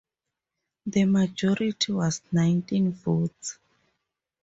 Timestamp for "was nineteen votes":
1.93-3.59